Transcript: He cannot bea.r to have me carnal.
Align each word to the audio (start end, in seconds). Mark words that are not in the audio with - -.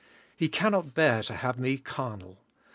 He 0.35 0.49
cannot 0.49 0.95
bea.r 0.95 1.21
to 1.21 1.35
have 1.35 1.59
me 1.59 1.77
carnal. 1.77 2.39